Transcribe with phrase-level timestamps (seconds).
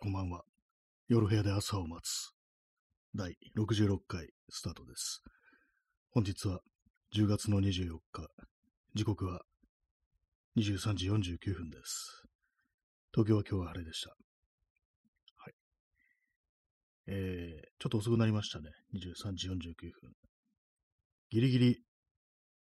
[0.00, 0.42] こんばんは。
[1.08, 2.30] 夜部屋で朝を待つ。
[3.16, 5.24] 第66回スタートです。
[6.12, 6.60] 本日は
[7.16, 8.28] 10月の24日。
[8.94, 9.40] 時刻は
[10.56, 12.22] 23時49分です。
[13.12, 14.10] 東京は今日は晴れでした。
[14.10, 15.54] はい。
[17.08, 18.70] えー、ちょっと遅くなりましたね。
[18.94, 19.54] 23時49
[20.00, 20.12] 分。
[21.30, 21.82] ギリギリ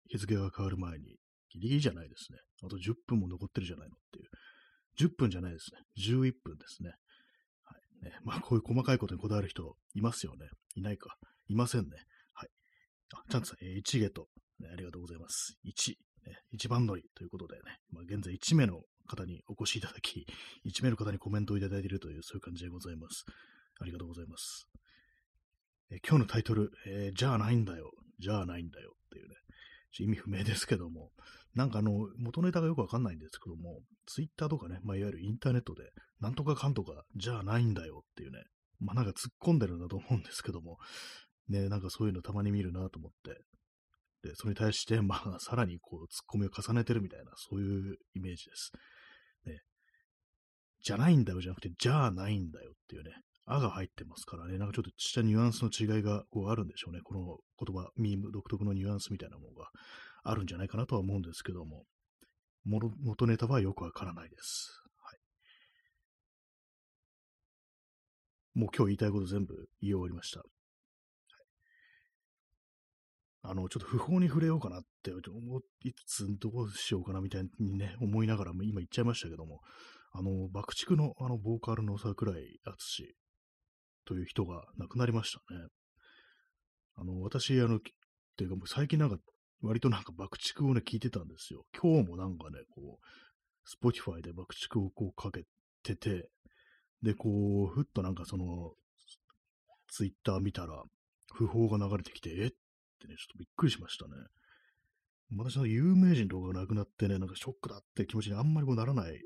[0.09, 1.19] 日付が変わる前に、
[1.53, 2.39] ギリギリじゃないですね。
[2.63, 4.25] あと10分も残ってるじゃないのっていう。
[4.99, 5.81] 10分じゃないですね。
[6.03, 6.93] 11分ですね。
[8.01, 10.49] ね、 まあ、こういう細かいことにこだわる人いますよね。
[10.75, 11.17] いないか。
[11.47, 12.05] いませんね。
[12.33, 12.49] はい。
[13.13, 15.57] あ、ちゃんとさん、えー、1ゲと、ね、ありがとうございます。
[15.65, 15.95] 1、
[16.25, 20.27] ね、1番乗りということでね、まあ、現在1名の方にお越しいただき、
[20.65, 23.25] 1名の方にコメントをいただいているという、そういう感じでございます。
[23.79, 24.67] ありがとうございます。
[25.89, 29.35] え今日のタイトル、えー、じゃあないんだよ、じゃあないんだよっていうね、
[29.99, 31.11] 意味不明ですけども、
[31.57, 38.43] なんかあの、元ネタがよくわかんないんですけども、ツイッターとかね、まあ、いわゆるインターネットで、なんとかかんとか、じゃないんだよっていうね、
[38.79, 40.77] まあ、なんか突っ込んでるんだと思うんですけども、
[41.49, 43.41] ね、なんかそういうのたまに見るなと思って、
[44.29, 48.71] で、それに対して、まあ、さらにこう、突っ込みを重ねてるみたいな、そういうイメージです。
[49.47, 49.61] ね、
[50.83, 53.11] じゃないんだよじゃなくて、じゃあないんだよっていうね、
[53.45, 56.99] あが入ってますからね、なんかちょっとしたニュアンスの違いがこうあるんでしょうね。
[57.01, 59.69] この言葉、ミーム独特のニュアンスみたいなものが
[60.29, 61.85] あるんじゃないかなとは思うんですけども、
[62.65, 64.81] 元ネタはよくわからないです。
[65.01, 65.13] は
[68.55, 68.59] い。
[68.59, 70.43] もう今日言いたいこと全部言い終わりました。
[73.43, 79.61] あの、ちょっと不法に触れようかなって思いつつ、どうしようかなみたいにね、思いながら、今言っちゃいましたけども、
[80.11, 83.15] あの、爆竹のあの、ボーカルの桜井敦
[84.05, 85.61] という人が亡くなりましたね。
[86.95, 87.79] あの、私、あの、っ
[88.35, 89.17] ていうかもう最近なんか、
[89.61, 91.65] 割となんか爆竹をね、聞いてたんですよ。
[91.79, 95.43] 今日もなんかね、こう、Spotify で爆竹をこうかけ
[95.83, 96.29] てて、
[97.01, 97.29] で、こ
[97.71, 98.73] う、ふっとなんかその、
[99.87, 100.83] Twitter 見たら、
[101.37, 102.49] 訃報が流れてきて、えっ
[102.99, 104.11] てね、ちょっとびっくりしましたね。
[105.35, 109.21] 私の有名人とかが亡くなってね、なんかショックだって気持ちにあんまりこうならない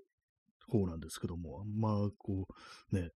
[0.68, 2.48] 方なんですけども、あんまこ
[2.92, 3.10] う、ね、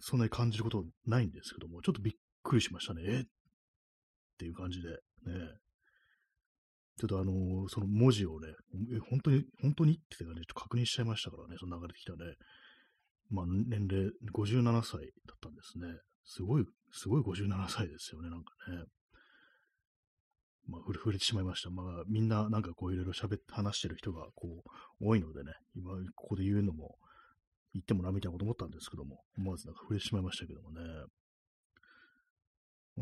[0.00, 3.02] そんなに感じることないんですけども、ちょっとびっくりしましたね。
[3.06, 3.24] えっ
[4.38, 4.96] ていう感じで、ね。
[6.98, 8.48] ちょっとあのー、その文字をね、
[8.94, 9.94] え、本当に、本当に？
[9.94, 12.18] って感じで確認しちゃいましたからね、その流れてきたね。
[13.30, 15.86] まあ、年齢57歳だったんですね。
[16.24, 18.84] すごい、すごい57歳ですよね、なんかね。
[20.68, 21.70] まあ、触れてしまいました。
[21.70, 24.62] まあ、みんななんかこういろいろ喋って、話してる人がこ
[25.00, 26.96] う、多いのでね、今、ここで言うのも、
[27.74, 30.80] 言ってもなみたいなこと思ったんですけども、思わずなんか触れてしまいましたけどもね。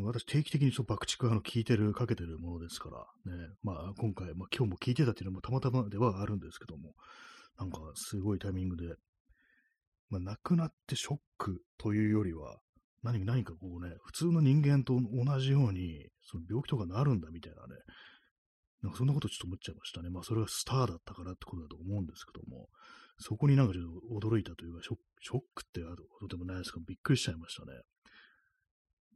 [0.04, 6.94] 私、定期的にその爆竹あの聞いてる、かけてるものですから、ね、まあ今回、まあ今日も聞いてたっていうのもたまたまではあるんですけども、
[7.58, 8.94] なんかすごいタイミングで、
[10.08, 12.58] まあ亡くなってショックというよりは、
[13.02, 17.76] 何何かこうね、普通の人間と同じように、その病気とかなるんだみたいなね、
[18.82, 20.10] なんかそんなことちょっと思っちゃいましたね。
[20.10, 22.68] まあそれがスターだったからってことだと思うんですけども、
[23.18, 27.72] そこになんかちょっと驚いたというか、ショショックってあることでもないですけど、びっくりしちゃいましたね。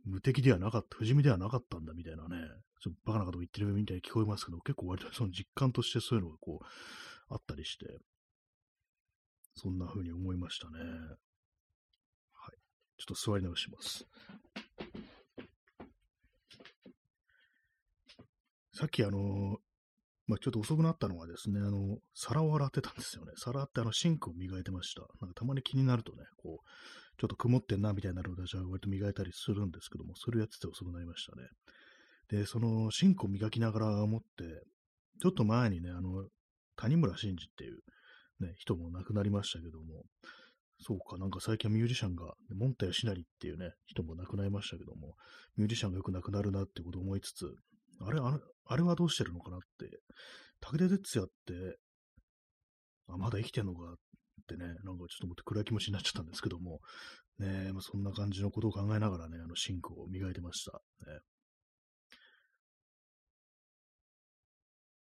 [0.04, 2.36] 無敵ではなかった、不死身ではなかったんだみたいなね、
[2.80, 6.66] ちょっとバカなこと言ってるみたいに聞こえますけど、結構割とその実感としてそういうのがこう、
[7.28, 7.86] あったりして、
[9.56, 10.78] そんな風に思いましたね。
[12.32, 12.56] はい
[12.98, 14.06] ちょっと座り直します。
[18.72, 19.58] さっきあの、
[20.26, 23.32] まあ、ちょっと遅くなったのはですね、あの、皿を洗ってたんですよね。
[23.36, 25.02] 皿ってあのシンクを磨いてました。
[25.20, 26.68] なんかたまに気になるとね、こう、
[27.18, 31.48] ちょっと曇ってんなみたいなので、私は割と磨いたりするんですけども、それをやってて遅くなりましたね。
[32.28, 34.26] で、そのシンクを磨きながら思って、
[35.20, 36.26] ちょっと前にね、あの、
[36.76, 37.78] 谷村新司っていう、
[38.40, 40.04] ね、人も亡くなりましたけども、
[40.80, 45.14] そうか、なんか最近はミュージシャンが、モンタヨシナリっていうね、人も亡くなりましたけども、
[45.56, 47.46] ミュージシャンがよく亡くなるなってことを思いつつ、
[48.00, 50.00] あれ、あれ、あれはどうしてるのかなって、
[50.60, 51.78] 武田鉄矢って、
[53.08, 53.94] あ、まだ生きてんのか
[54.44, 56.80] ってね、なんかちょっと思って暗い気持ちになっちゃったんですけども、
[57.38, 60.80] ねまあ、そんな感じのことを考えながらね、あの、シンクを磨いてました。
[61.06, 61.18] ね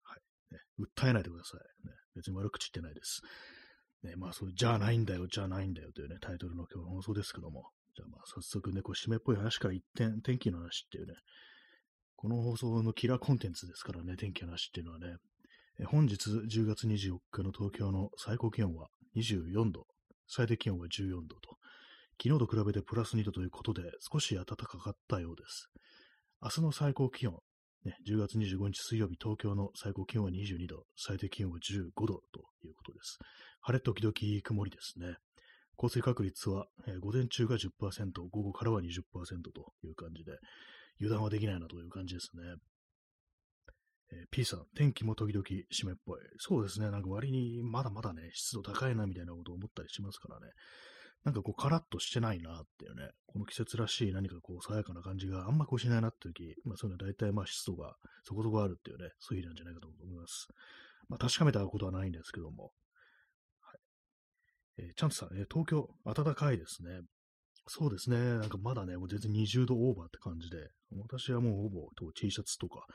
[0.04, 0.54] はい。
[0.54, 1.88] ね、訴えないでください。
[1.88, 3.22] ね、別に悪口言ってないです。
[4.04, 11.14] ね、まあそう、じゃあないんだよ、じゃあないんだよというね、タイトルの今日の放送ですけども、じゃあまあ早速ね、こう締めっぽい話から一点、天気の話っていうね、
[12.16, 15.16] この放送のキラーコンテンツですからね、天気の話っていうのはね、
[15.86, 19.88] 本日10月24日の東京の最高気温は24度、
[20.28, 21.58] 最低気温は14度と、
[22.22, 23.82] 昨日と比べてプラス2度ということで
[24.12, 25.70] 少し暖かかったようです。
[26.42, 27.40] 明日の最高気温、
[27.84, 33.18] ね、10月25日水曜日、東京の最高気温は22度、最低気温は15度ということです。
[33.62, 34.14] 晴れ時々
[34.44, 35.16] 曇りですね。
[35.76, 37.70] 降水確率は、えー、午前中が10%、
[38.30, 39.02] 午後からは20%
[39.54, 40.34] という感じで、
[41.00, 42.44] 油断はできないなという感じですね。
[44.12, 46.20] えー、P さん、天気も時々湿っぽい。
[46.38, 50.52] そうですね、なんか割にまだまだね、湿度高いなみたいなことを思ったりしますからね。
[51.24, 60.48] なんかこう、カラッとしてないなっていうね、この季節らしい何かこう、爽やかな感じがあんまこうしないなっていう時、まあそういうのは大体まあ湿度がそこそこあるっていうね、そういう日なんじゃないかと思います。
[61.08, 62.72] まあ確かめたことはないんですけども。
[63.62, 63.80] はい。
[64.78, 67.02] えー、チャンツさん、えー、東京、暖かいですね。
[67.68, 68.18] そうですね。
[68.18, 70.58] なんかまだね、もう全然20度オーバーって感じで、
[70.98, 72.86] 私はもうほぼ T シャツとか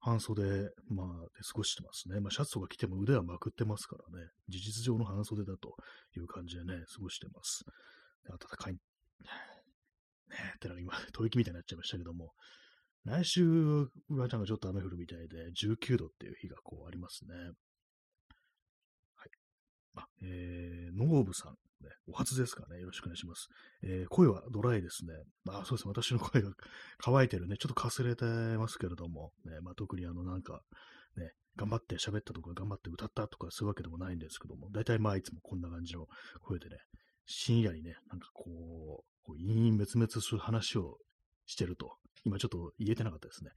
[0.00, 0.42] 半袖、
[0.88, 1.06] まあ、
[1.36, 2.20] で過ごしてますね。
[2.20, 4.26] まあ、シャツとか着ても腕はまくってますからね。
[4.48, 5.76] 事実上の半袖だと
[6.16, 7.64] いう感じでね、過ごしてます。
[8.28, 8.74] 暖かい。
[8.74, 8.80] ね
[10.56, 12.32] ってなんか今、吐息みたいになっちゃいましたけども、
[13.04, 17.34] 来週はなんかちょっと雨降るみたいで、19度っていう日がこうありますね。
[17.34, 19.30] はい。
[19.96, 21.56] あ、えー、ノーブさん。
[21.84, 23.48] ね、お初ですかね、よろしくお願いします。
[23.82, 25.12] えー、声はドライですね。
[25.48, 26.50] あ、そうです、私の声が
[26.98, 30.60] 乾いてるね、ちょっとかすれてますけれども、ね、まあ、特にあの、なんか、
[31.16, 36.06] ね、頑張って喋ったとか、頑張って歌ったとか、そういうわけでもないんですけども、大体まあ、いつもこんな感じの
[36.42, 36.76] 声でね、
[37.26, 38.42] 深夜にね、なんかこ
[39.02, 40.98] う、こう陰々滅滅する話を
[41.46, 43.50] してると、今ちょっと言えてなかったですね。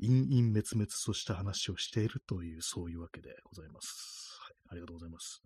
[0.00, 4.38] 陰々滅滅とした話をしているという、そういうわけでございます。
[4.42, 5.42] はい、ありがとうございます。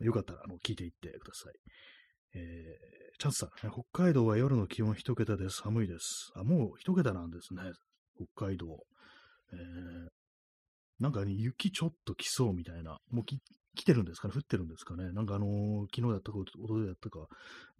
[0.00, 1.54] よかったら、あの、聞いていってください。
[2.36, 6.32] えー、チャンスさん、北海道は夜の気温一桁で寒いです。
[6.34, 7.62] あ、もう一桁なんですね。
[8.16, 8.66] 北海道。
[9.52, 10.08] えー、
[10.98, 12.98] なんかね、雪ちょっと来そうみたいな。
[13.10, 13.38] もうき
[13.76, 14.34] 来てるんですかね？
[14.34, 15.12] 降ってるんですかね？
[15.12, 17.26] なんかあのー、昨日やったか、おとといやったか、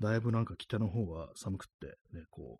[0.01, 2.57] だいぶなんか北の方は寒くって、ね、こ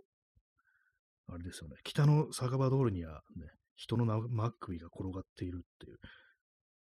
[1.29, 1.77] う、あれですよね。
[1.85, 3.47] 北の酒場通りにはね、
[3.77, 5.99] 人のマックビが転がっているっていう、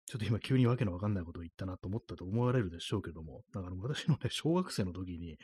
[0.08, 5.38] ちょっと今急にわけのわかんないことを言ったなと思ったと思われるでしょうけども、なんかあの私のね、小学生の時に、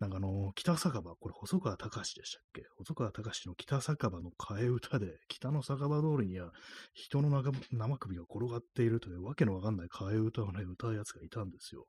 [0.00, 2.62] なんかあの、北酒場、これ細川隆でしたっけ？
[2.78, 6.52] 細川隆の北酒場の替え歌で、北の酒場通りには
[6.94, 7.28] 人の
[7.70, 11.84] 生首が転がっているというわけのわかんない替え歌をね、歌うやつがいたんですよ。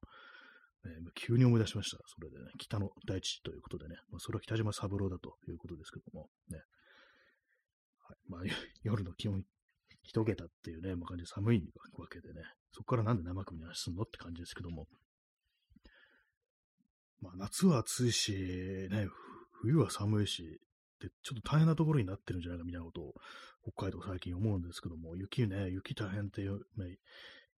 [0.83, 1.98] ね、急に思い出しました。
[2.06, 6.60] それでね、北の大地ということでね、まあ、それは北島三郎だということですけども、ね。
[8.07, 8.42] はい、まあ、
[8.83, 9.44] 夜の気温
[10.10, 11.64] 一桁っていうね、まあ、感じで寒い
[11.96, 12.42] わけでね、
[12.72, 14.88] そこからなんで生首に話すんのって感じですけども、
[17.22, 18.32] まあ、夏は暑いし、
[18.90, 19.08] ね、
[19.62, 20.60] 冬は寒いし、
[21.00, 23.14] で、ちょっと大変なところになってるんじゃないかみたいなことを、
[23.62, 26.60] 北海道最近思うんですけども、雪ね、雪大変っていう、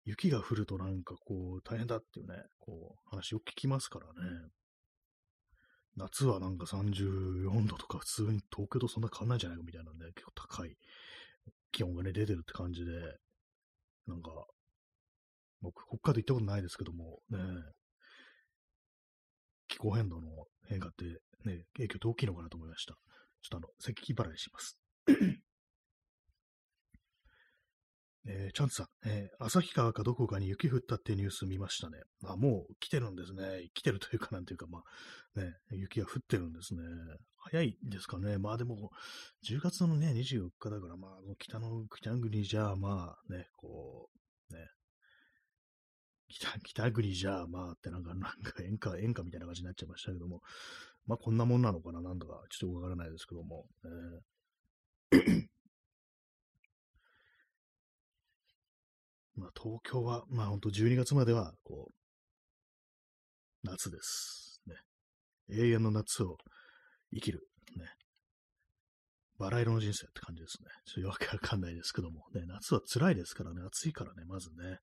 [0.04, 4.30] 雪が降るとなんかこう、大変だっていうね、こう、話よく聞きますからね。
[5.96, 10.76] 夏はなんか34度とか普通に東京とそんな変わんないんじゃないかみたいなね、結構高い
[11.72, 12.92] 気温がね、出てるって感じで、
[14.08, 14.32] なんか、
[15.62, 17.38] 僕、北海道行ったことないですけども、ね、
[19.68, 20.30] 気候変動の
[20.68, 21.06] 変化って
[21.46, 22.94] ね、影響って大きいのかなと思いました。
[22.94, 24.78] ちょっとあの、咳払いします。
[28.28, 31.98] えー、チャンツさん、えー、旭川かどこかに雪降ったってニュース見ましたね。
[32.24, 33.70] あ、もう来てるんですね。
[33.74, 34.84] 来てるというかなんていうか、ま
[35.36, 36.82] あ、ね、雪が降ってるんですね。
[37.38, 38.38] 早いですかね。
[38.38, 38.92] まあでも、
[39.50, 44.10] 10月のね、24日だから、まあ、北の北国じゃあ、まあね、こ
[44.52, 44.68] う、ね、
[46.30, 50.42] 北、北国じゃあ、まあってなんか、なんか演歌、演歌みたいな感じになっちゃいましたけども、
[51.08, 55.52] まあこんなもんなのかな、なんだか、ちょっとわからないですけども、えー
[59.42, 61.94] まあ東京は、まあ本当12月までは、こう、
[63.64, 64.62] 夏です。
[64.68, 64.76] ね。
[65.50, 66.38] 永遠の夏を
[67.12, 67.48] 生きる。
[67.76, 67.86] ね。
[69.40, 70.70] バラ色の人生って感じですね。
[70.86, 72.22] ちょっとわけわかんないですけども。
[72.36, 73.64] ね、夏は辛いですからね。
[73.66, 74.70] 暑いからね、まずね。
[74.70, 74.78] はい。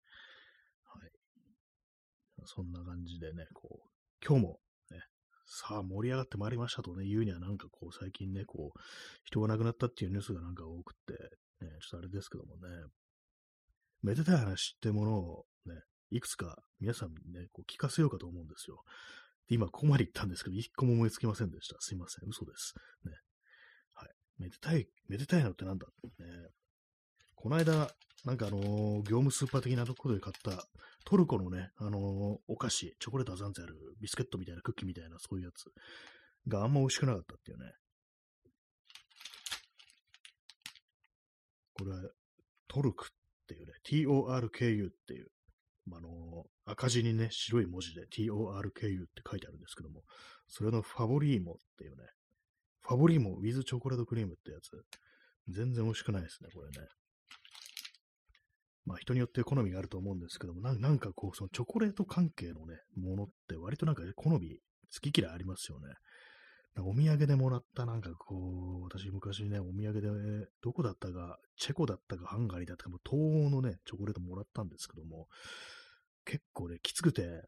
[2.44, 4.60] そんな感じでね、こう、今日も
[4.90, 4.98] ね、
[5.46, 8.78] さあ盛り上がってまいりましたとね、言うにはなんかこう、最近ね、こう、
[9.24, 11.12] 人が亡くなったっていうニュースがなんか多くて、
[11.64, 12.68] ね、ちょっとあれですけどもね、
[14.02, 15.74] めでたい話ってものをね、
[16.10, 18.82] いくつか皆さんにね、こう聞かせようかと思うんですよ。
[19.48, 21.76] 今、ここまで言ったんですけど、一個も思いつきませんでした。
[21.80, 22.28] すいません。
[22.28, 22.74] 嘘です。
[23.04, 23.12] ね。
[23.94, 24.10] はい。
[24.38, 25.86] めでたい、めでたいのってなんだ
[26.18, 26.24] ね。
[27.34, 27.90] この間、
[28.24, 30.66] なんかあのー、業務スーパー的なところで買った
[31.04, 35.70] トルコのね、あのー、お菓子、チョコレートはザンゼあるビスケットみたいなクッキーみたいなそういうやつ
[36.48, 37.72] があんま美味しくなかったっていうね。
[41.74, 41.92] これ、
[42.66, 43.08] トルク
[43.48, 45.28] っていうね、TORKU っていう
[45.96, 50.02] あの、赤字にね、白い文字で TORKU って書いてあるんですけども、
[50.46, 52.04] それのファボリーモっていうね、
[52.80, 54.70] ファボリーモ with チョコレートクリームってやつ、
[55.48, 56.86] 全然美味しくないですね、これね。
[58.84, 64.58] まあ人によって好みがあると思うんですけども、なんかこう、そのチョコレート関係のね、ものって割となんか好み、
[64.92, 65.88] 好き嫌いありますよね。
[66.76, 75.26] お土産でもらったなんかこう、私昔ね、お土産で、どこだったか、チェコだったか、ハンガリーだったか、もう東欧のね、チョコレートもらったんですけども、
[76.24, 77.42] 結構ね、きつくて、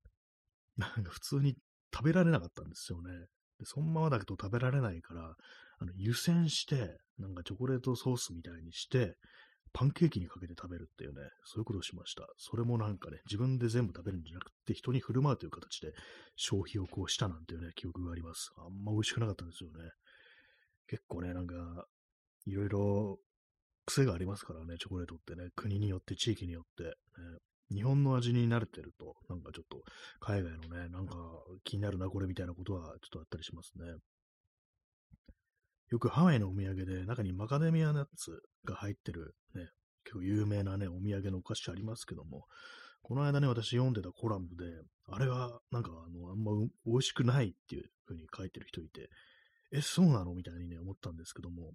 [0.77, 1.55] なんか普通に
[1.95, 3.11] 食べられなかったんですよね。
[3.59, 5.35] でそのままだけど食べられないから、
[5.79, 9.17] あの湯煎して、なんかチョコレートソースみたいにして、
[9.73, 12.27] パンケーキにかけて食べるっていうね、そういうことをしました。
[12.37, 15.93] それもなんかね、自分で全部食べるんじゃなくて、人に振る舞うという形で
[16.37, 18.53] 消費をこうしたなんていうね、記憶があります。
[18.57, 19.91] あんま美味しくなかったんですよね。
[20.89, 21.87] 結構ね、なんか、
[22.47, 23.19] いろいろ
[23.87, 26.95] 癖がありますからね、チョコレートってね、国によって地域によって、ね、
[27.73, 29.83] 日本の味に慣れてると、なんかちょっと
[30.19, 31.15] 海外のね、なんか
[31.65, 33.85] 気になるな、これみたいなことはちょっとあったりしますね。
[35.91, 39.69] よくハワイのお土産で中にマカデミアナッツが入ってるね、
[40.05, 42.45] 結構有名なね、お土産のお菓子ありますけども、
[43.03, 44.65] この間ね、私読んでたコラムで、
[45.09, 46.53] あれはなんかあの、あんま
[46.87, 49.11] 美味しくないっていう風に書いてる人いて、
[49.73, 50.35] え、そうなの？
[50.35, 51.73] みたいにね、思ったんですけども、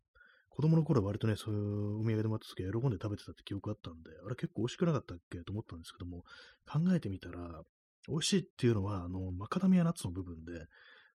[0.50, 5.39] 子供の頃割とね、そういうお土産でもらった時は喜んで食べてたって記憶あったんで、あれ結構美味しくなかったっけ？
[5.39, 6.24] と思ったんですけども、
[6.65, 7.63] 考えてみたら、
[8.07, 10.67] 美味しいっていうのは、あの、マカダミアナッツの部分で、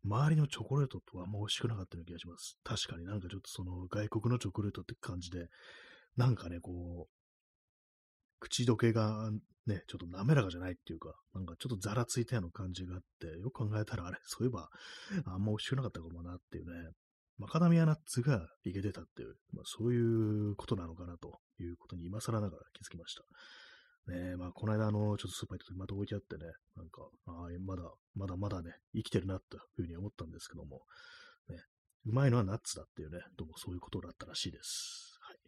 [0.05, 2.59] 周りのチョコレートとはあんま美味しくなかったような気がします。
[2.65, 5.49] 確かになんかちょっとその外国のチョコレートって感じで、
[6.17, 7.13] なんかね、こう、
[8.41, 9.31] 口どけが
[9.67, 14.71] ね、ちょっと滑らかじゃないっていうか、なんかちょっとザラついたような感じがあって、よく考えたらあれ、そういえば、
[15.27, 16.91] あんま美味しくなかったかもなっていうね、
[17.39, 23.23] マカダミアナッツがいけてたっていう、まあ、そういうことなのかなということに今更ながら気づきました。
[24.09, 26.45] ねえまあ、この間、あの、ちょっとスーパー行った時また置いてあってね、
[26.77, 27.83] なんか、あまだ、
[28.17, 30.81] まだまだね、生きてるな、というふうに思ったんですけども、
[31.51, 31.57] ね、
[32.07, 35.19] うまいのはナッツだっていうね、どうもそういうことだったらしいです。
[35.21, 35.39] はい。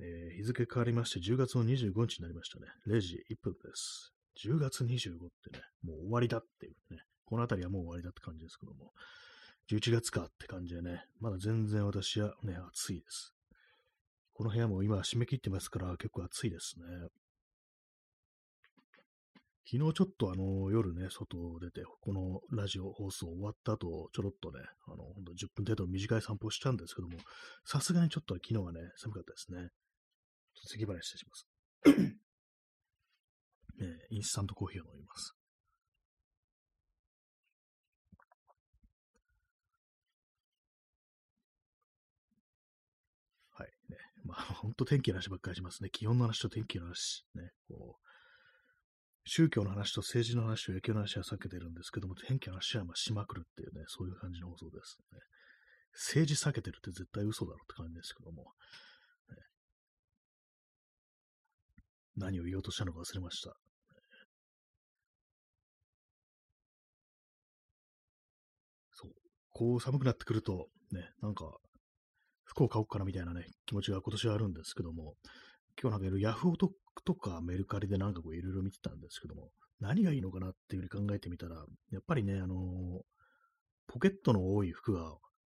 [0.00, 2.66] えー、日付変わりまして、10月の25日になりましたね。
[2.88, 4.12] 0時1分です。
[4.44, 8.90] 10月25ってね、もう終わりだっていうね、この辺りはもう終わりだって感じですけども、
[9.70, 13.32] 11月かって感じでね、まだ全然私はね、暑いです。
[14.34, 16.84] この部屋も今締め切ってますから結構暑いですね。
[19.64, 27.16] 昨日ちょっとあの夜ね、外を出て、このラジオ放送終わった後、ちょろっとね、あの、ほんと10分程度短い散歩したんですけども、
[27.64, 29.70] さすがにちょっと昨日はね、寒かったですね。
[30.66, 31.46] 次払い失礼します。
[33.78, 35.34] ね、インスタントコーヒーを飲みます。
[44.32, 45.90] まあ、ほんと天気の話ばっかりしますね。
[45.92, 48.08] 気温の話と天気の話、ね、こう、
[49.26, 55.18] 宗教の話と政治の話と野球の話は避けてるんですけども、天気の話はまあしまくるっていうね、そういう感じの放送ですね。
[55.92, 58.44] 政治避けてるって絶対嘘だろって感じですけども、
[59.28, 59.36] ね、
[62.16, 63.54] 何を言おうとしたのか忘れました。
[68.92, 69.12] そう。
[69.50, 71.44] こう寒くなってくると、ね、なんか、
[72.52, 75.14] 服を買おうかなみたいなね、気持ちが今年はあるんですけども、
[75.80, 76.70] 今日なんかいろいろヤフオト
[77.04, 79.48] とかメルカリでなんかこういろいろ見てたんですけども、
[79.80, 82.58] 何がいいのかなっていうふうに考えてみたら、やっぱりね、あのー、
[83.88, 85.16] ポケットの多い服が、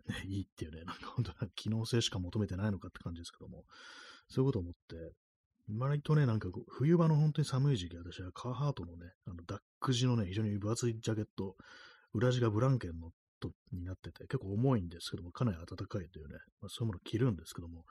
[0.07, 3.65] ね、いいっていうね、 なんか本当は機能性しか求めてないのかって感じですけども、
[4.27, 5.13] そういうこと思って、
[5.79, 11.55] 割とね、なんか冬場の本当に寒い時期、私はカーハートのね、あのダック地のね、非常に分厚いジャケット、
[12.13, 13.11] 裏地がブランケンの
[13.43, 17.85] トになってて、結構重いんですけども、かなり暖かいというね、まあ、そういうものを着るんですけども、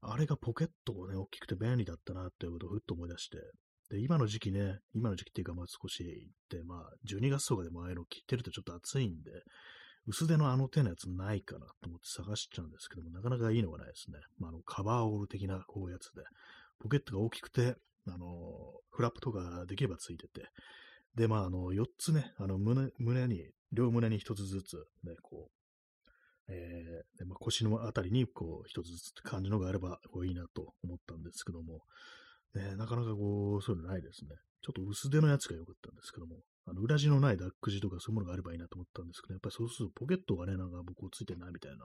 [0.00, 3.38] あれがポケットがね、大きくて便利だったなっていうことをふっと思い出して、
[3.90, 9.30] で、今の時期ね、今の時期っていうか、まあ少し行って、まあ12月とかでもああいうの着てるとちょっと暑いんで、
[10.06, 14.18] 薄手のあの手のやつないかなと思って探しちゃうんですけども、なかなかいいのがないですね。
[14.38, 16.22] まあ、あの、カバーオール的なこういうやつで、
[16.80, 17.76] ポケットが大きくて、
[18.06, 18.26] あの、
[18.90, 20.48] フラップとかできればついてて、
[21.14, 25.58] で、まあ、あの、4つね、あの、胸、胸に両胸に一つずつ、ね、こう、
[26.50, 31.82] えー、まあ、腰のあたりに、こう、一つずつって感じのがあれば、こう、いいなと思ったんですけども、
[32.54, 34.30] ね、なかなかこう、そういうのないですね。
[34.62, 41.84] ちょっと薄手のやつが良かったんですけども、あの、裏地のないダック地とかそういうものがあればいいなと思ったんですけど、やっぱりそうするとポケットがね、なんか僕をついてないみたいな、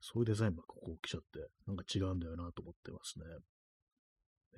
[0.00, 3.24] そういうデザインがここ来ちゃって、なんか違うんだよなと思ってますね。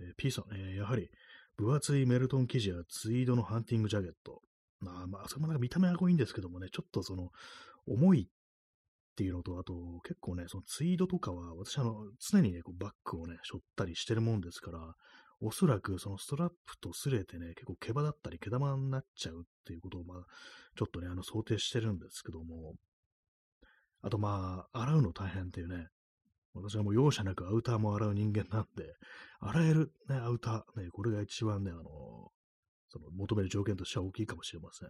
[0.00, 1.10] えー、P さん、えー、やはり、
[1.56, 4.40] 分厚いメルトン生地やツイードのハンティングジャケット、
[4.82, 7.30] あ、まあ、それもなんか見た目はこいいんですけどもね、ちょっとその、
[7.86, 14.94] 重いっていうのと、あと、結構ね、そのツイードとかは、私あの、常にね、こうバッグをね、背負ったりしてるもんですから、
[15.42, 20.24] おそらくそのストラップと擦れてね、結構毛羽だったり毛玉になっちゃうっていうことを、まあ、
[20.76, 22.74] ちょっとね、あの、想定してるんですけども、
[24.02, 25.88] あとまあ、洗うの大変っていうね、
[26.54, 28.94] 私はもう容赦なくアウターも洗う人間なんで、
[29.40, 31.82] 洗える、ね、アウター、ね、これが一番ね、あの、
[32.92, 34.88] その求める条件としては大きいかもしれません。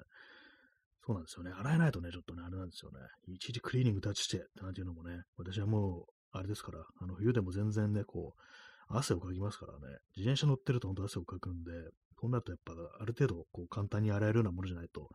[1.07, 1.50] そうなんですよね。
[1.52, 2.99] 洗えないとね、ちょっとね、あれなんですよね。
[3.28, 8.40] いちいちクリーニング立ちして、なんていうのもね、私はもう、あれですから、あの、冬でも全然ね、こう、
[8.88, 11.73] 汗をかきますからね、自転車乗ってると本当汗をかくんで、
[12.21, 15.09] そうなるとやっぱ、ある程度、こう、簡単に洗えるようなものじゃないと、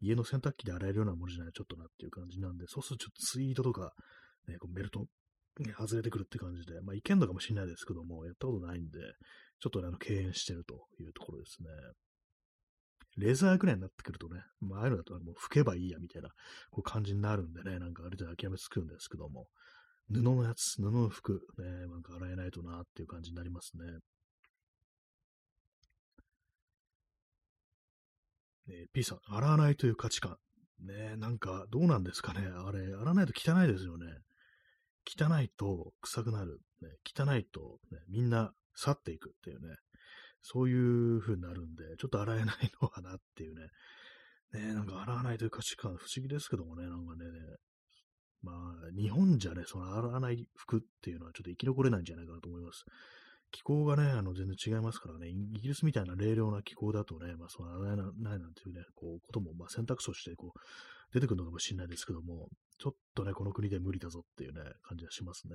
[0.00, 3.92] 家の洗濯機で洗えるようなものじゃないとちょっとなっていう感じなんで、そうするとちょっとツイートとか、
[4.48, 5.00] ね、こうベルト、
[5.58, 8.98] ね、外れてくるって感じで、まあ、いけんのかもしれないですけども、やったことないんで、
[9.60, 11.68] ちょっとね、あの、敬遠してるというところですね。
[13.20, 16.30] レザーぐらいになってくるとね、まあ、ああいうのだともう拭けばいいやみたいな
[16.70, 19.46] こう感じになるんでね、なんかある程度諦めつくんですけども、
[20.12, 23.84] 布のやつ、布の服、ね、なんか洗えないとなっていう感じになりますね。
[28.66, 30.36] ね P さん、洗わないという価値観。
[30.80, 32.40] ねなんかどうなんですかね。
[32.40, 34.06] あれ、洗わないと汚いですよね。
[35.06, 36.60] 汚いと臭くなる。
[36.80, 39.76] ね、汚いと、ね、みんな去っていくっていうね。
[40.42, 43.68] そういう風になるんで、ちょっと洗えないのかなっていうね。
[44.52, 47.24] ねなんか洗わないという価値観、不思議ですけどもね、なんかね、
[48.42, 48.56] まあ、
[48.98, 52.84] 日本じゃね、その洗わない服っていうのはちょっと生き残れないんじゃないかなと思います。
[53.52, 60.60] 気候がね、あの、全然違いますからね、イギリスみたいな冷涼な気候だとね、まあ、その洗えないなんていうね、こう、ことも、まあ、選択肢として、こう、
[61.12, 65.54] 出てくるのかもしれないですけども、ちょっとね、この国で無理だぞっていうね、感じがしますね。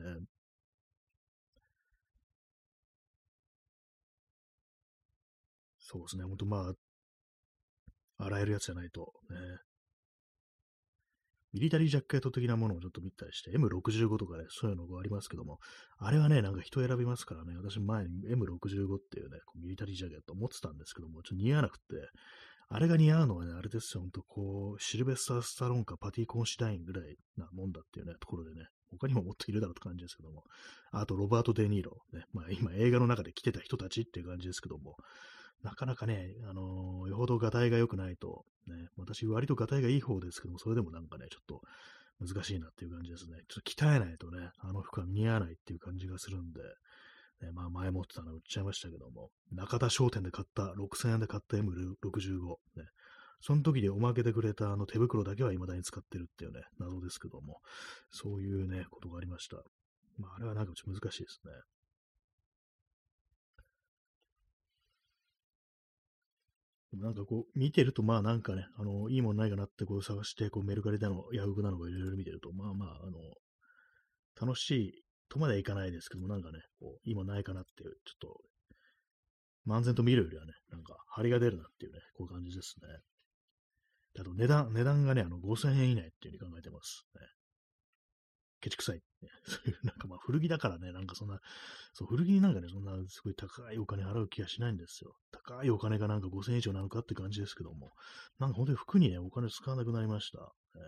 [5.96, 6.74] そうですね、ほんとま
[8.20, 9.38] あ、洗えるやつじゃないと、ね。
[11.54, 15.60] ミリタリージャッケット的なものをちょっと見たりして、M65 とかね、そういうのがありますけども、
[15.98, 21.84] あれはね、なんか人選びますからね、私前に M65 っていうね、こうミリタリージャケット持ってたんですけども、ちょっと似合わなくて、
[22.68, 30.44] あれが似合うのはね、あれですよ、ほんとこう、シルベスター・スタロンかパティ・コンシダインぐらいなもんだっていうね、ところでね、他にももっといるだろうって感じですけども、
[30.92, 34.98] あとロバート・デ・ニーロ、ね、まあ今映画の中で来てた人たちっていう感じですけども、
[35.66, 41.62] なかなかね、あのー、よほどガタイが良くないと、ね、私割とガタイがいい方ですけども、それでもなんかね、ちょっと
[42.24, 43.40] 難しいなっていう感じですね。
[43.50, 46.62] ちょっと鍛えないとね、あの服は似合わないっていう感じがするんで、
[47.42, 51.64] ね、まあ前持ってたの売っちゃいましたけども、中田商店で買った、6000円で買った M65、
[52.78, 52.84] ね、
[53.42, 57.58] その時でおまけでくれたあの手袋だけは未だに使ってるっていうね、謎ですけども、
[58.12, 59.58] そういうね、ことがありました。
[60.20, 61.52] まああれはなんかちょっと難しいですね。
[67.02, 73.20] なんかこう、見てると、まあなんかね、あの、いいもんないかなってこう探して、こうメルカリだの、ヤフークなのかいろいろ見てると、まあまあ、あの、
[74.40, 74.94] 楽しい
[75.30, 78.42] とまではいかないですけども、なんかね、こう、いいもんないかなっていう、ちょっと、
[79.68, 82.88] 漫然と見るよりはね、なんか、張りが出るなっていうね、こういう感じですね。
[84.20, 87.06] あと、値段、値段がね、あの、5000円以内っていう風に考えてます。
[87.16, 87.22] ね。
[88.66, 89.02] ケチくさい。
[89.46, 91.40] そういう、なんかまあ古着だからね、なんかそんな、
[91.94, 95.14] そう、古着になんかね、そんなすごい高いお金払う気がしないんですよ。
[95.32, 97.92] 高いお金がなんか5000円以上なのかって感じですけども、
[98.40, 100.52] なんか本当に服にね、お金使わなくなりました。
[100.76, 100.80] え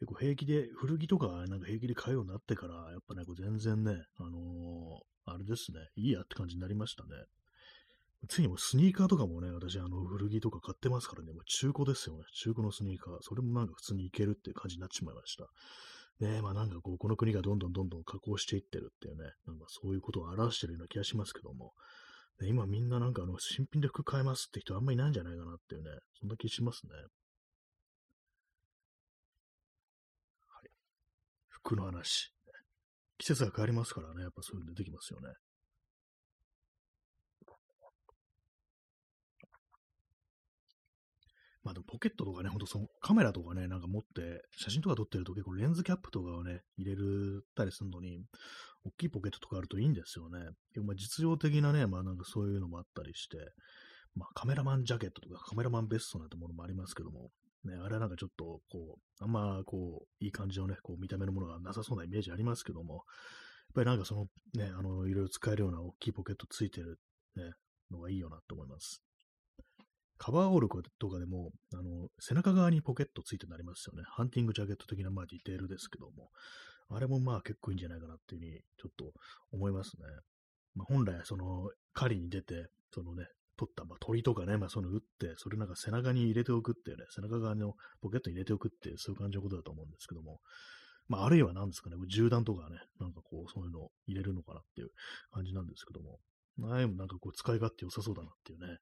[0.00, 7.10] 結構平気で、古着とかなんか平気で買うようになってから、やっぱね、こう全然ね、あのー、あれですね、いいやって感じになりましたね。
[8.28, 12.24] ついにもスニーカーとかもね、私、あの、古着とか買ってますからね、もう中古ですよね。
[12.34, 13.18] 中古のスニーカー。
[13.22, 15.48] それもなんか普通にいけるっていう感じになってしまいました。
[16.20, 21.72] ねまあなんかこう、この国がどんどんどんどん加工していってるっていうね、なんかそういうことを表してるような気がしますけども、
[22.40, 26.92] ね、今みんななんかあの、新品で服買えますって人あんまりいないんじゃないかなっていうね、そんな気しますね。
[30.48, 30.70] はい。
[31.48, 32.32] 服の話。
[33.18, 35.28] 季節が変わりますからね、やっぱそういうの出てきますよね。
[41.64, 48.20] まあでもポケットとかね、ほんとそのカメラとかね、なんか持って写真とか撮ってると結構レンズキャップとかをね、入れるたりするのに、
[48.84, 50.50] 大きいポケットとかあるといいんですよね。
[50.82, 53.38] まあ実用的なね、まあなんかそういうのもあったりして、
[54.14, 57.30] まあカメラマンジャケットとかカメラマンベストなんてものもありますけども、
[57.64, 63.02] ね、あれはなんかちょっとこう、あんまこう、いい感じのね、こう見た目のものがなさそうなイメージありますけども、やっ
[63.74, 67.00] ぱりなんかそのね、あの、いろいろ使えるような大きいポケットついてる
[67.36, 67.52] ね、
[67.90, 69.02] のがいいよなと思います。
[70.18, 74.04] カバーオールとかでも、あの、背中側にポケットついてなりますよね。
[74.06, 76.30] ハンティングジャケット的な、まあ、ディテールですけども、
[76.88, 79.12] あれもまあ結構いいんじゃないかなっていうふうに、ちょっと
[79.52, 80.04] 思いますね。
[80.74, 90.40] まあ、本来、その、狩りに出て、そのね、取った、まあ、鳥とかね、まあ、その撃って、それなんか背中に入れておくっていうね、背中側のポケットに入れておくっていう、そういう感じのことだと思うんですけども、
[91.08, 94.88] まあ、あるいは何ですかね、銃弾とかね、なんかこう、そういうのを入れるのかなっていう
[95.30, 96.18] 感じなんですけども、
[96.70, 98.78] ああいうのなんかこう、使い勝手良さそうだなっていうね、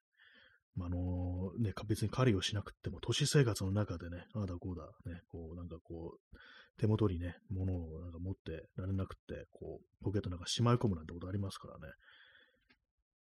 [0.75, 6.37] まあ、あのね、別に狩りをしなくても、都市生活の中でね、ああだこうだ、ね、こう、なんかこう、
[6.79, 11.93] 手元にね、物をなんか持ってられなくて、こう、ポケットなんかしまい込むなんてことありますからね。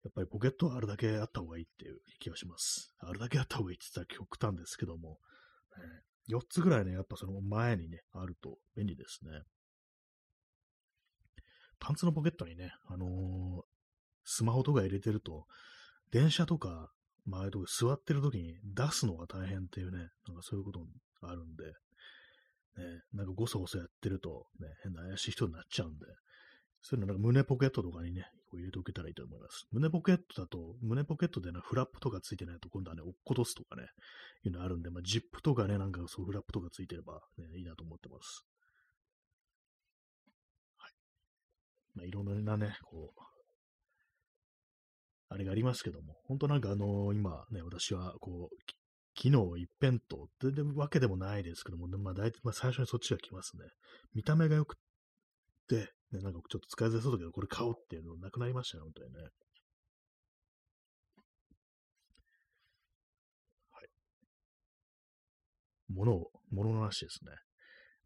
[0.04, 2.94] やっぱりポケットはあるだけあった方がいいっていう気がします。
[2.98, 5.18] あるだけあった方がいいって言ったら極端ですけども、
[5.76, 9.42] ね、4つぐらいね、やっぱその前にね、あると便利ですね。
[11.78, 13.62] パンツのポケットにね、あのー、
[14.24, 15.46] スマホとか入れてると、
[16.10, 16.90] 電車とか、
[17.24, 20.80] まあ、あと座ってる時に出すのが大変っていうね、なんかそういうこと
[21.20, 26.06] があるんで、ね、なんかごそごそやってると、ね、変な怪しい人になっちゃうんで、
[26.80, 29.66] そういうのなんか胸ポケットとかにね、こう入れておけたらいいと思います。
[29.70, 33.84] 胸ポケットだと、胸ポケットでね、フラップとかついてないと今度はね、落っことすとかね、
[34.44, 38.44] いうのあるんで、まあ、ジップとかね、なんかそうフラップとかついてれば、ね、いいなと思ってます。
[40.76, 40.92] はい。
[41.94, 43.31] まあ、いろんなね、こう、
[45.32, 48.56] あれがありますけども、本当なんかあの、今ね、私はこう、
[49.14, 53.64] 機能一辺倒ってわけでもないですけども、まあ大体、まあ最初にそっちが来ますね。
[54.14, 54.76] 見た目が良く
[55.68, 59.20] て、ね、なんかちょっと使いづらそうだけど、これ買おうっていうのなくなりましたね、本当にね。
[63.72, 63.88] はい。
[65.88, 67.32] 物を、物の話ですね。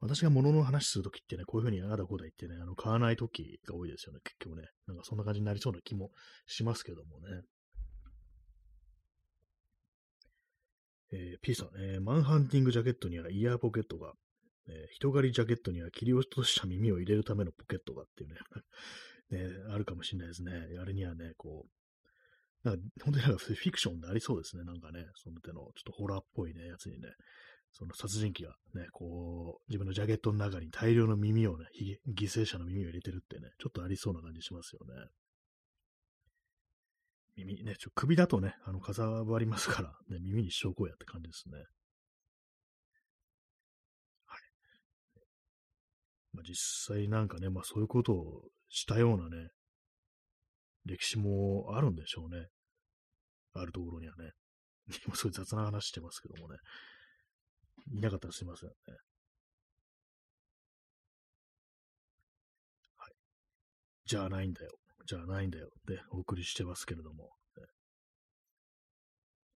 [0.06, 4.68] 私が物の話するときってね、こういうふうにあだこうだ言ってね、あの、買わないときが多いですよね、結局ね。
[4.86, 6.10] なんかそんな感じになりそうな気も
[6.46, 7.42] しますけどもね。
[11.12, 14.12] えー、P さん、えー、マンハンティングジャケットにはイヤーポケットが、
[14.68, 18.36] えー、人狩りジャケットには切り落とした耳を入れるためのポケットがっていうね
[19.30, 19.40] ね、
[19.72, 20.52] あるかもしれないですね。
[20.80, 21.66] あれにはね、こ
[22.64, 24.62] う、なんか本当になんかフィクションでありそうですね。
[24.62, 27.08] なんかね、その手のちょっとホラーっぽいね、やつにね、
[27.78, 31.66] その殺人鬼がね、こう、自分のジャケットの中に大量の耳をね、
[32.08, 34.94] 犠牲者の耳を入れてるってね、ちょっとありそうな感じしますよね。
[37.36, 41.58] 耳ね、ちょ首だとね、あの、かさばりますから、ね、耳にしとこうやって感じですね。
[44.24, 44.40] はい。
[46.32, 49.50] まあ、実際なんかね、まあそういうことをしたようなね、
[50.86, 52.46] 歴史もあるんでしょうね。
[53.52, 54.30] あるところにはね。
[55.06, 56.56] 今そういう雑な話してますけどもね。
[57.92, 58.74] いなかったらすいませんね。
[62.96, 63.12] はい。
[64.04, 64.70] じゃあないんだよ。
[65.06, 67.30] じゃあないんだよってお送りしてますけれども、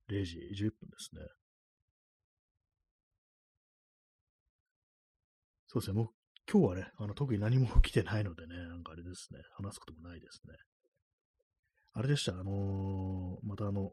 [0.08, 1.22] 0時10分ですね。
[5.66, 6.08] そうですね、もう
[6.50, 10.54] 今日はね、あの特に何も来てないのでね、なんかあれですね、話すこともないですね。
[11.92, 13.90] あれでした、あのー、またあの、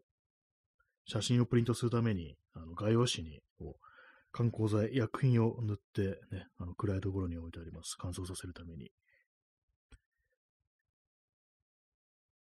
[1.06, 3.86] 写真をプリントするために、あの画用紙にこう
[4.34, 7.96] 観光剤、薬品を塗ってね、あの暗いところに置いてあります。
[8.00, 8.90] 乾燥させるために。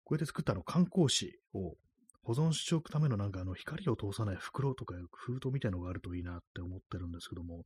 [0.04, 1.76] こうやって作ったの観光紙を
[2.24, 7.64] 保存しておくためのなんかあの光を通さない袋とか封筒みたいのがあるといいなって思ってるんですけども、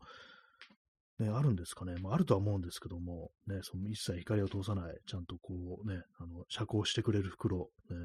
[1.20, 1.96] ね、あるんですかね。
[2.02, 7.96] まあ、あるとは思うんですけども、ね、その一切光を通さない、ちゃんとこうね、あの、遮光してくれる袋、ね、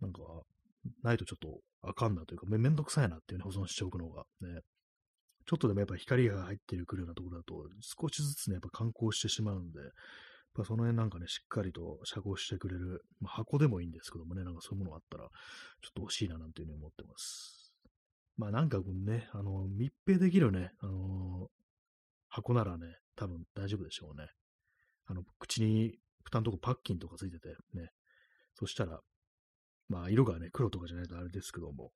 [0.00, 0.20] なんか、
[1.02, 4.60] ないとちょっとあかんなというか、めめんどくさいなっていうね、保存しておくのが、ね。
[5.46, 9.80] ちょっとでもやっぱ光が入ってくるようなところだと、少しずつね、やっぱ観光してしまうんで、
[10.54, 17.72] ぱその辺なんかね、しっかりと遮光してくれる、まあ、箱でもいいんですけどもね、なんかそういうものがあったら、ちょっと欲しいななんていうふうに思ってます。
[18.36, 21.50] まあなんかね、あの、密閉できるね、あのー、
[22.28, 24.28] 箱ならね、多分大丈夫でしょうね。
[25.06, 27.90] あの、口に、蓋のとこパッキンとかついてて、ね。
[28.54, 29.00] そしたら、
[29.88, 31.90] まあ色がね、黒とかじゃないとあれですけども。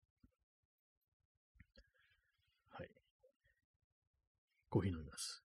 [2.70, 2.88] はい。
[4.68, 5.42] コーヒー飲みます。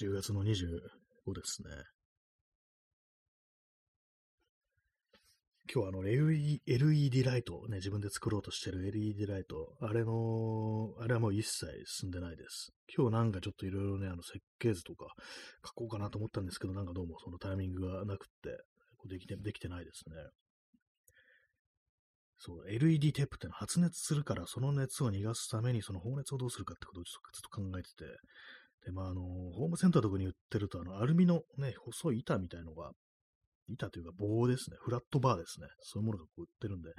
[0.00, 1.97] 10月の25ですね。
[5.70, 12.72] 今日はあの LED, ライトをね、自分で作ろうとしてる LED ライト、あれの、あれはもう一切進んでないです。
[12.96, 15.08] 今日なんかちょっといろいろね、あの設計図とか
[15.66, 18.64] 書こうかなと思ったんですけど、なんかどうもそのタイミングがなくって、
[19.10, 20.16] できて、できてないですね。
[22.38, 28.04] そう、LED テープってのは発熱するから、その熱を逃がすために、その放熱をどうするかってことをちょっと考えてて、
[28.86, 32.92] で、まあ、あの、ホームセンターとかに売ってると、あの、アルミのね、細い板みたいのが、
[33.74, 36.90] 板というか棒ですね、フラットバーですね、そういうものがこう売ってるんで、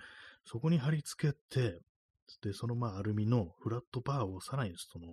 [0.45, 1.79] そこに貼り付けて、
[2.43, 5.07] で、そのまあ、アルミのフラットバーをさらにその、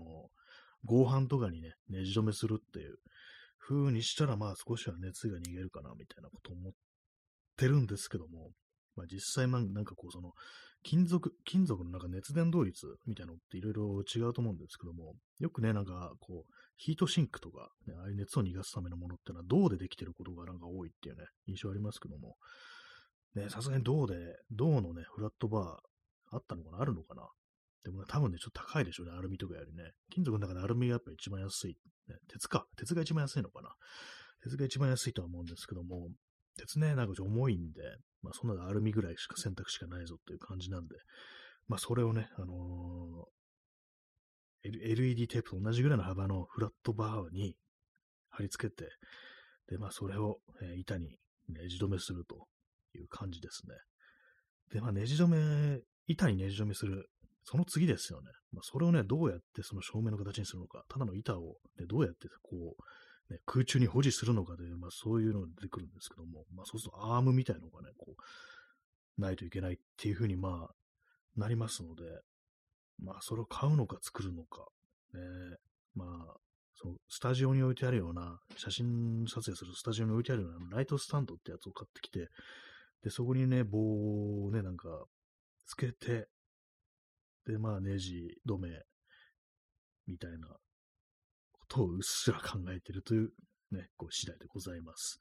[0.85, 2.97] 合板とかにね、ねじ止めするっていう
[3.59, 6.73] 風にしたら、まあ、少しは熱が逃げるかな、みたいなこと思っ
[7.57, 8.51] てるんですけども、
[8.97, 10.33] まあ実際なんかこうその、
[10.83, 22.37] 金属、金属のなんか熱伝導率みたいなのっていろいろ違うと思うんですけども、よくね、なんかこう、ヒートシンクとか、ね、ああいう熱を逃がすためのものってのは銅でできてることがなんか多いっていうね、印象ありますけども、
[23.35, 24.15] ね、さすがに銅で、
[24.51, 26.83] 銅のね、フラットバーあったのかな？
[26.83, 27.29] あるのかな？
[27.85, 29.93] でも、ね、多分ね、ちょっと高いでしょうね、アルミとかよりね。
[30.11, 31.77] 金属の中でアルミがやっぱ一番安い。
[32.09, 32.67] ね、鉄か。
[32.77, 33.71] 鉄が一番安いのかな？
[34.43, 36.09] 鉄が一番安いとは思うんですけども、
[36.59, 37.83] 鉄ね、なんか重いんで、
[38.23, 40.97] まあそんなのアルミぐらいしか選択肢がないぞっていう感じなんで、
[41.69, 43.27] まあそれをね、あのー、
[44.64, 47.57] LED テープと同じぐらいの幅のフラットバーに
[48.31, 48.88] 貼り付けて、
[49.69, 52.47] で、まあそれを、えー、板にねじ止めすると
[52.95, 53.75] いう感じですね。
[54.73, 57.09] で、まあねじ止め、板にねじ止めする
[57.49, 58.31] その次ですよね。
[58.53, 70.75] まあ、それをね、どうやってその照明の形にするのか、ただの板を、ね、どうやってこう、ね、空中に保持するのかで、まあ、そういうのが出てくるんですけども、まあ、そうするとアームみたいなのがね、こう、ないといけないっていうふうに、まあ、
[71.37, 72.03] なりますので、
[72.99, 74.67] まあ、それを買うのか作るのか、
[75.15, 75.21] ね、
[75.95, 76.37] まあ、
[76.75, 82.29] そのスタジオに置いてあるような、写真撮影するスタジオに置いてあるようなライトスタンドってやつを買ってきて、
[83.03, 83.79] で、そこにね、棒
[84.47, 84.89] をね、なんか、
[85.67, 86.29] つけて、
[87.47, 88.69] で、まあ、ネジ止め、
[90.07, 90.49] みたいな
[91.53, 93.31] ことをうっすら考えてるという
[93.73, 95.19] ね、こう次第でございます。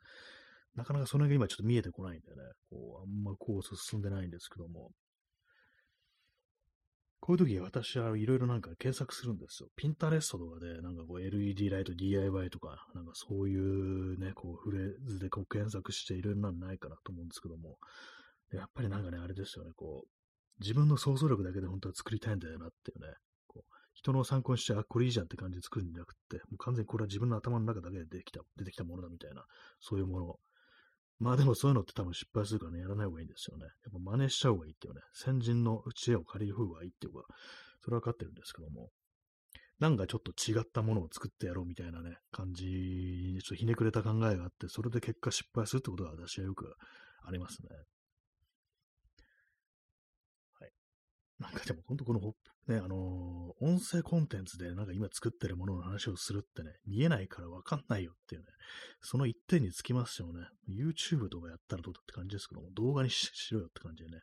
[0.75, 2.35] なかなかその辺が今ちょっと見えてこないんでね、
[2.69, 4.91] こう、あんまこう進んでないんですけども、
[7.25, 9.69] こういう時私はいろいろなんか検索するんですよ。
[9.75, 17.79] ピンタレストとかでなんかこう LED ライト DIY とか、なんかそういうね、こうフレーズでこう検索していろいろなんないかなと思うんですけども、
[18.53, 20.07] やっぱりなんかね、あれですよね、こう、
[20.61, 23.07] 自分の想像力だけで本当は作りたいんだよなっていうね、
[23.47, 29.45] こう人の参考にして、あ、これいいじゃんって感じで作るんじゃなくて、もう完全にこれは自分の頭の中だけで出てきた、出てきたものだみたいな、
[29.79, 30.39] そういうもの。
[31.19, 33.65] まあでもそういうのって多分失敗するからね、やらない方がいいんですよね。
[33.65, 37.23] やっぱ真似しちゃう方がいいっていうね、先人の知恵を借りる方がいいっていうか、
[37.83, 38.89] それは分かってるんですけども、
[39.79, 46.73] なんかちょっと違ったものを作ってやろうみたいなね、感じにちょっとひねくれた考えがあって、それで結果失敗するってことが私はよく
[47.25, 47.69] ありますね。
[50.59, 50.71] はい
[51.39, 52.19] なんかでも本当この、
[52.67, 58.47] ね、あのー、音声コンテンツでなんか今作ってるものの話をするってね、見えないからわかんないよっていうね、
[59.01, 60.47] その一点につきますよね。
[60.67, 64.21] YouTube とかやったらどうだって感じですけども、動画にしろよって感じでね。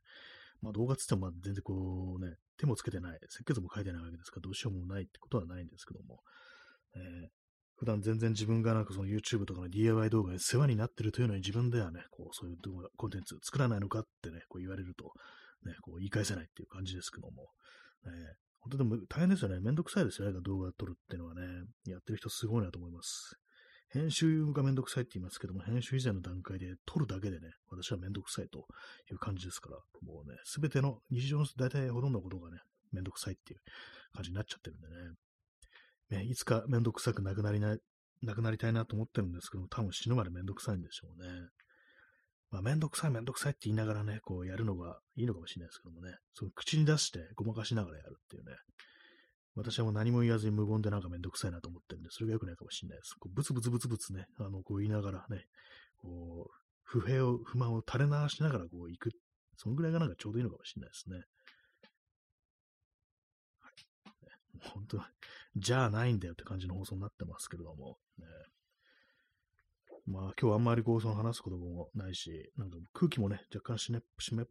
[0.60, 6.20] まあ動画つってもまあ全然こうね、手もつけてない、設計図も書いてないわけですから、どうしようもないってことはないんですけども、
[6.96, 7.28] えー、
[7.76, 15.12] 普段全然自分がなんかその YouTube とかの DIY 動画で世話になってるというのに自分ではね、こうそういう動画、コンテンツ作らないのかってね、こう言われると、
[15.64, 17.48] ね、こう言い返せないっていう感じですけども、
[18.04, 19.60] ね、本当でも大変ですよね。
[19.60, 21.42] めんどくさいですよね、動画撮るっていうのはね。
[21.84, 23.36] やってる人すごいなと思います。
[23.92, 28.66] 編集がめんどくさいって言いますけども、編集以前の段階で撮るだけでね、私はめんどくさいと
[29.10, 32.58] いう感じですから、もうね、すべての日常の大体ほとんどのことがね、
[32.90, 33.60] めんどくさいっていう
[34.14, 34.88] 感じになっちゃってるんで
[36.16, 36.22] ね。
[36.24, 37.76] ねいつかめんどくさくなくなりな、
[38.22, 41.28] なくなりたいなと思ってるんですけども、多分死ぬまでめんどくさいんでしょうね。
[42.52, 48.52] まあ、めんどくさいめんどくさいって言いながらね、こうやるのがいいのかもしれないですけどもね、その口に出してごまかしながらやるっていうね、
[49.56, 53.14] 私はもう何も言わずに無言でなんかめんどくさいなと思ってるんで、それが良くないかもしれないです。
[53.18, 55.44] こうブツブツブツブツね、あの、こう言いながらね、
[55.96, 59.10] こう、不平を、不満を垂れ流しながらこう行く。
[59.56, 61.16] そのぐらいがなんかちょうどいいのかもしれないですね。
[63.60, 64.68] はい。
[64.74, 65.00] 本当
[65.56, 68.26] じゃあないんだよって感じの放送になってますけれども、ね、
[70.06, 74.00] まあ今日あんまりこうその話すこともないし、なんか空気もね、若干湿っ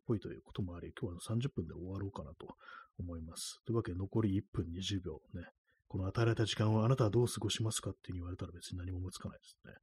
[0.08, 2.56] ぽいということもあり、今日は30分で終わろうかなと
[3.00, 3.60] 思います。
[3.66, 5.48] というわけで残り1分20秒ね、
[5.90, 9.74] この与えられた時間をあなたはどう過ごしますかって言われたら別に何も思いつかないですね。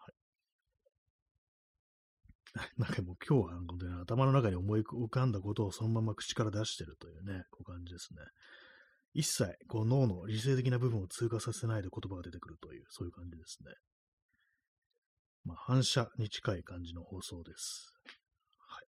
[0.00, 0.10] は
[2.66, 2.70] い。
[2.82, 8.22] なんかもう今日は本当に頭の中に思い浮かんだことをそのまま口から出してるというね、こう感じですね。
[9.12, 13.72] 一切、こう脳の理性的な部分を通過させないで言葉が出てくるという、そういう感じですね。
[15.44, 17.92] まあ、反射に近い感じの放送です。
[18.58, 18.86] はい。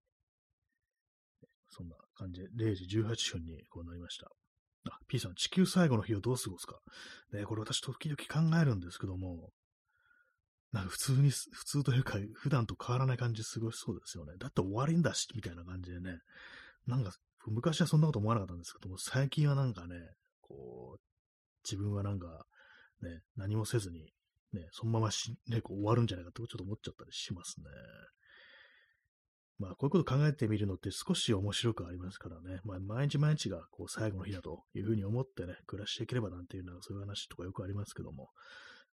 [1.68, 4.28] そんな感じで、0時18分にこうなりました。
[4.90, 6.78] あ、P さん、地球最後の日をどう過ごすか？
[7.32, 9.50] ね、これ私時々考えるんですけども、
[10.72, 14.34] なんか普通に、普通というか、普段と変わらない感じ過ごしそうですよね。
[14.38, 16.18] だって終わりんだし、みたいな感じでね。
[16.86, 17.12] なんか、
[17.46, 19.96] 昔はそんなこと思わなかったんですけども、最近はなんかね、
[20.40, 21.00] こう、
[21.64, 22.46] 自分はなんか、
[23.02, 24.12] ね、何もせずに、
[24.56, 27.66] ね、そのままし、ね、こう終わるんじゃないかとちょっと思っちゃったりしますね。
[29.58, 32.60] まあ、こういうこと考えてみるのって少し面白くありますからね。
[32.64, 38.28] まあ、毎日毎日がこう最後の日だというふうに思ってね、暮らしていければなんていうのは、そういう話とかよくありますけども、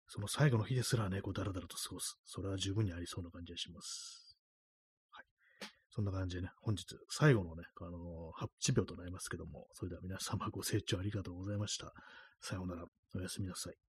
[0.08, 2.20] その最後の日ですらね、こう、だらだらと過ごす。
[2.26, 4.38] それは十分にありそうな感じがします。
[5.10, 5.26] はい。
[5.90, 11.92] そんな感じでね、本日最後のね、あのー、8秒となりますけども、それでは皆様ご清聴ありがとうございました。
[12.40, 12.86] さようなら。
[13.14, 13.91] おやすみなさい。